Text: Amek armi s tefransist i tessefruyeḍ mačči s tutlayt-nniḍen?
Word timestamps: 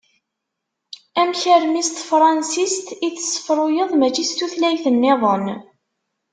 Amek 1.21 1.41
armi 1.55 1.83
s 1.87 1.89
tefransist 1.91 2.87
i 3.05 3.07
tessefruyeḍ 3.15 3.91
mačči 3.95 4.25
s 4.29 4.31
tutlayt-nniḍen? 4.37 5.45